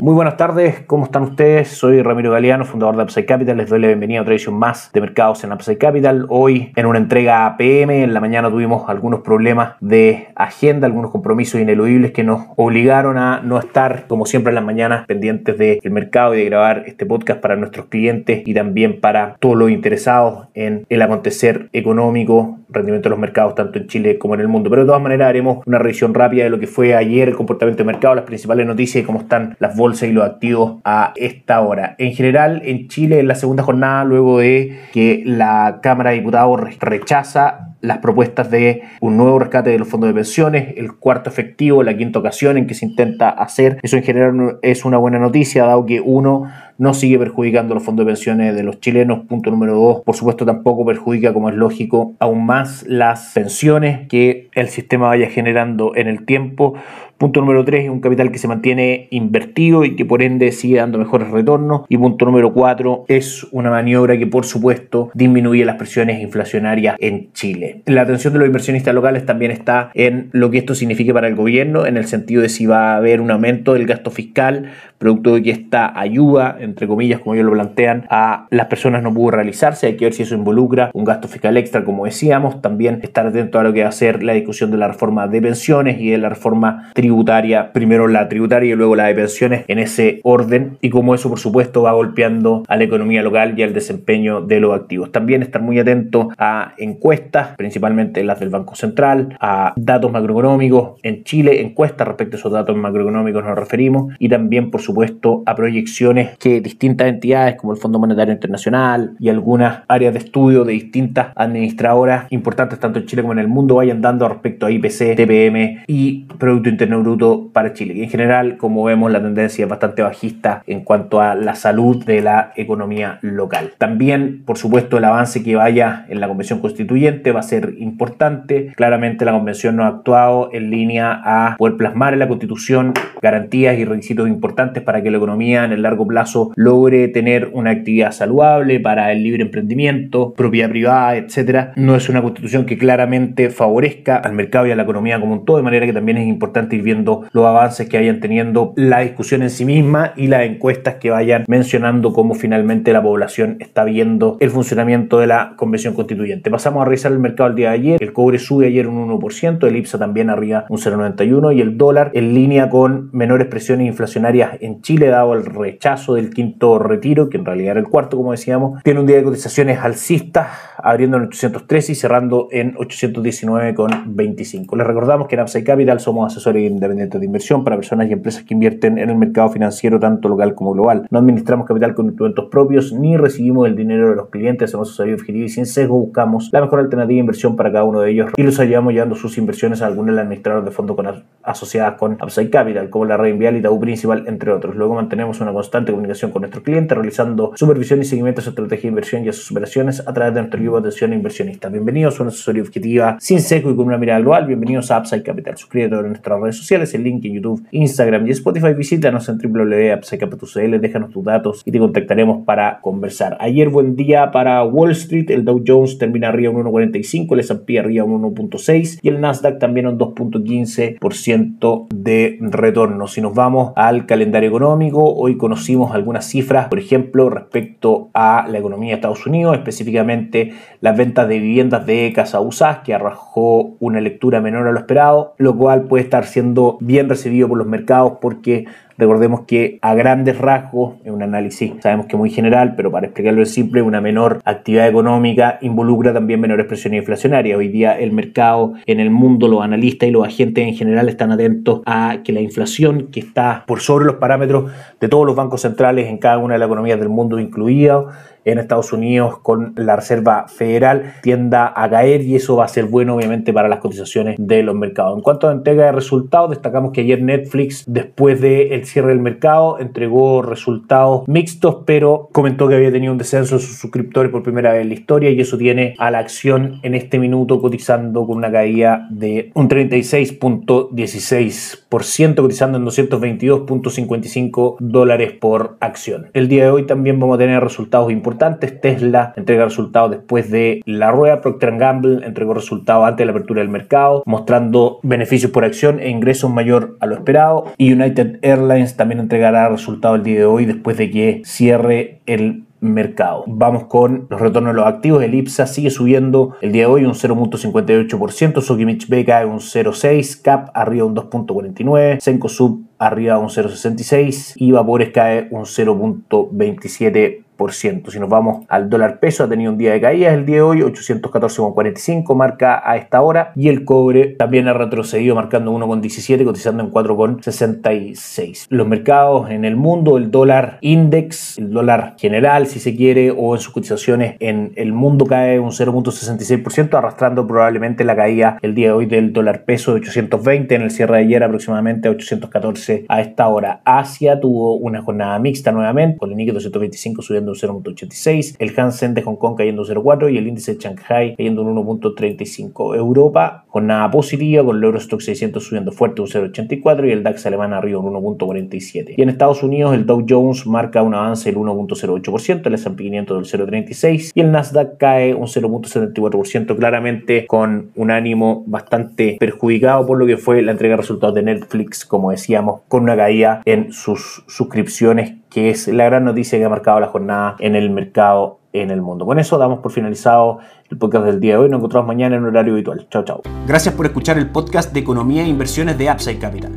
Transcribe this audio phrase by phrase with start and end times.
[0.00, 1.68] Muy buenas tardes, ¿cómo están ustedes?
[1.68, 3.56] Soy Ramiro Galeano, fundador de Upside Capital.
[3.56, 6.26] Les doy la bienvenida a otra edición más de mercados en Upside Capital.
[6.30, 11.60] Hoy en una entrega APM, en la mañana tuvimos algunos problemas de agenda, algunos compromisos
[11.60, 16.34] ineludibles que nos obligaron a no estar, como siempre en las mañanas, pendientes del mercado
[16.34, 20.86] y de grabar este podcast para nuestros clientes y también para todos los interesados en
[20.88, 24.70] el acontecer económico, rendimiento de los mercados tanto en Chile como en el mundo.
[24.70, 27.84] Pero de todas maneras haremos una revisión rápida de lo que fue ayer el comportamiento
[27.84, 31.60] de mercado, las principales noticias y cómo están las bolsas y los activos a esta
[31.60, 31.94] hora.
[31.98, 36.60] En general, en Chile, en la segunda jornada, luego de que la Cámara de Diputados
[36.80, 41.82] rechaza las propuestas de un nuevo rescate de los fondos de pensiones, el cuarto efectivo,
[41.82, 43.78] la quinta ocasión en que se intenta hacer.
[43.82, 48.04] Eso en general es una buena noticia, dado que uno no sigue perjudicando los fondos
[48.04, 49.26] de pensiones de los chilenos.
[49.26, 54.48] Punto número dos, por supuesto tampoco perjudica, como es lógico, aún más las pensiones que
[54.54, 56.74] el sistema vaya generando en el tiempo.
[57.18, 60.78] Punto número 3 es un capital que se mantiene invertido y que por ende sigue
[60.78, 61.82] dando mejores retornos.
[61.88, 67.32] Y punto número 4 es una maniobra que por supuesto disminuye las presiones inflacionarias en
[67.32, 67.73] Chile.
[67.86, 71.34] La atención de los inversionistas locales también está en lo que esto signifique para el
[71.34, 75.34] gobierno, en el sentido de si va a haber un aumento del gasto fiscal, producto
[75.34, 79.32] de que esta ayuda, entre comillas, como ellos lo plantean, a las personas no pudo
[79.32, 79.86] realizarse.
[79.86, 82.62] Hay que ver si eso involucra un gasto fiscal extra, como decíamos.
[82.62, 85.42] También estar atento a lo que va a ser la discusión de la reforma de
[85.42, 89.78] pensiones y de la reforma tributaria, primero la tributaria y luego la de pensiones en
[89.78, 93.74] ese orden y cómo eso por supuesto va golpeando a la economía local y al
[93.74, 95.12] desempeño de los activos.
[95.12, 101.24] También estar muy atento a encuestas, principalmente las del Banco Central, a datos macroeconómicos en
[101.24, 106.36] Chile, encuestas respecto a esos datos macroeconómicos nos referimos y también por supuesto a proyecciones
[106.36, 111.28] que distintas entidades como el Fondo Monetario Internacional y algunas áreas de estudio de distintas
[111.36, 115.84] administradoras importantes tanto en Chile como en el mundo vayan dando respecto a IPC, TPM
[115.86, 118.02] y Producto Interno bruto para Chile.
[118.02, 122.20] En general, como vemos, la tendencia es bastante bajista en cuanto a la salud de
[122.20, 123.72] la economía local.
[123.78, 128.72] También, por supuesto, el avance que vaya en la Convención Constituyente va ser importante.
[128.76, 133.78] Claramente la Convención no ha actuado en línea a poder plasmar en la Constitución garantías
[133.78, 138.12] y requisitos importantes para que la economía en el largo plazo logre tener una actividad
[138.12, 141.72] saludable para el libre emprendimiento, propiedad privada, etcétera.
[141.76, 145.44] No es una constitución que claramente favorezca al mercado y a la economía como un
[145.44, 149.00] todo, de manera que también es importante ir viendo los avances que vayan teniendo la
[149.00, 153.84] discusión en sí misma y las encuestas que vayan mencionando cómo finalmente la población está
[153.84, 156.50] viendo el funcionamiento de la convención constituyente.
[156.50, 158.02] Pasamos a revisar el mercado el día de ayer.
[158.02, 162.10] El cobre sube ayer un 1%, el IPSA también arriba un 0,91 y el dólar
[162.14, 167.36] en línea con menores presiones inflacionarias en Chile dado el rechazo del quinto retiro, que
[167.36, 171.24] en realidad era el cuarto como decíamos, tiene un día de cotizaciones alcistas abriendo en
[171.24, 174.76] 813 y cerrando en 819,25.
[174.76, 178.44] Les recordamos que en Upside Capital somos asesores independientes de inversión para personas y empresas
[178.44, 181.06] que invierten en el mercado financiero tanto local como global.
[181.10, 185.14] No administramos capital con instrumentos propios ni recibimos el dinero de los clientes, hacemos asesoría
[185.14, 188.42] objetivo y sin sesgo buscamos la mejor alternativa inversión para cada uno de ellos y
[188.42, 192.90] los ayudamos llevando sus inversiones a algunos administradores de fondos con, asociadas con Upside Capital,
[192.90, 194.76] como la Red Vial y Tau Principal, entre otros.
[194.76, 198.82] Luego mantenemos una constante comunicación con nuestros clientes, realizando supervisión y seguimiento a su estrategia
[198.82, 201.72] de inversión y a sus operaciones a través de nuestro equipo de atención a inversionistas.
[201.72, 204.46] Bienvenidos a una asesoría objetiva sin sesgo y con una mirada global.
[204.46, 205.56] Bienvenidos a Upside Capital.
[205.56, 208.74] Suscríbete a nuestras redes sociales, el link en YouTube, Instagram y Spotify.
[208.74, 213.36] Visítanos en www.upsidecapital.cl, déjanos tus datos y te contactaremos para conversar.
[213.40, 217.78] Ayer buen día para Wall Street, el Dow Jones termina arriba un 1.45, el S&P
[217.78, 223.06] arriba un 1.6 y el Nasdaq también un 2.15% de retorno.
[223.06, 228.58] Si nos vamos al calendario económico, hoy conocimos algunas cifras, por ejemplo, respecto a la
[228.58, 234.00] economía de Estados Unidos, específicamente las ventas de viviendas de casa usadas, que arrojó una
[234.00, 238.14] lectura menor a lo esperado, lo cual puede estar siendo bien recibido por los mercados
[238.20, 238.66] porque
[238.96, 243.40] Recordemos que a grandes rasgos, en un análisis sabemos que muy general, pero para explicarlo
[243.40, 247.58] en simple, una menor actividad económica involucra también menores presiones inflacionarias.
[247.58, 251.32] Hoy día el mercado en el mundo, los analistas y los agentes en general están
[251.32, 254.70] atentos a que la inflación que está por sobre los parámetros
[255.00, 258.04] de todos los bancos centrales en cada una de las economías del mundo incluida
[258.44, 262.84] en Estados Unidos con la Reserva Federal tienda a caer y eso va a ser
[262.86, 265.16] bueno obviamente para las cotizaciones de los mercados.
[265.16, 269.78] En cuanto a entrega de resultados, destacamos que ayer Netflix, después del cierre del mercado,
[269.78, 274.72] entregó resultados mixtos, pero comentó que había tenido un descenso de sus suscriptores por primera
[274.72, 278.36] vez en la historia y eso tiene a la acción en este minuto cotizando con
[278.36, 286.30] una caída de un 36.16%, cotizando en 222.55 dólares por acción.
[286.32, 288.33] El día de hoy también vamos a tener resultados importantes.
[288.36, 291.40] Tesla entrega resultados después de la rueda.
[291.40, 296.10] Procter Gamble entregó resultados antes de la apertura del mercado, mostrando beneficios por acción e
[296.10, 297.64] ingresos mayor a lo esperado.
[297.78, 302.64] Y United Airlines también entregará resultados el día de hoy después de que cierre el
[302.84, 303.44] mercado.
[303.46, 305.22] Vamos con los retornos de los activos.
[305.22, 310.42] El IPSA sigue subiendo el día de hoy un 0.58%, Sokimich B cae un 0.6%,
[310.42, 317.43] CAP arriba un 2.49%, Sencosub arriba un 0.66% y Vapores cae un 0.27%.
[317.70, 320.62] Si nos vamos al dólar peso, ha tenido un día de caída el día de
[320.62, 323.52] hoy, 814,45 marca a esta hora.
[323.54, 328.66] Y el cobre también ha retrocedido marcando 1,17, cotizando en 4,66.
[328.68, 333.54] Los mercados en el mundo, el dólar index, el dólar general, si se quiere, o
[333.54, 338.88] en sus cotizaciones en el mundo cae un 0,66%, arrastrando probablemente la caída el día
[338.88, 343.20] de hoy del dólar peso de 820 en el cierre de ayer aproximadamente 814 a
[343.20, 343.80] esta hora.
[343.84, 349.14] Asia tuvo una jornada mixta nuevamente, con el Nikkei 225 subiendo un 0.86, el Hansen
[349.14, 352.96] de Hong Kong cayendo un 0.4 y el índice de Shanghai cayendo un 1.35.
[352.96, 357.46] Europa con nada positiva, con el Eurostock 600 subiendo fuerte un 0.84 y el DAX
[357.46, 359.14] alemán arriba un 1.47.
[359.16, 363.50] Y en Estados Unidos el Dow Jones marca un avance del 1.08%, el S&P 500
[363.52, 370.18] del 0.36 y el Nasdaq cae un 0.74%, claramente con un ánimo bastante perjudicado por
[370.18, 373.92] lo que fue la entrega de resultados de Netflix, como decíamos, con una caída en
[373.92, 378.58] sus suscripciones que es la gran noticia que ha marcado la jornada en el mercado
[378.72, 379.24] en el mundo.
[379.24, 380.58] Con eso damos por finalizado
[380.90, 381.68] el podcast del día de hoy.
[381.68, 383.06] Nos encontramos mañana en horario habitual.
[383.08, 383.40] Chao, chao.
[383.64, 386.72] Gracias por escuchar el podcast de Economía e Inversiones de Upside Capital.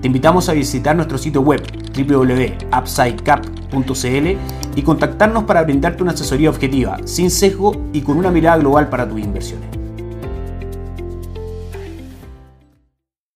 [0.00, 1.60] Te invitamos a visitar nuestro sitio web
[1.94, 8.88] www.upsidecap.cl y contactarnos para brindarte una asesoría objetiva, sin sesgo y con una mirada global
[8.88, 9.81] para tus inversiones.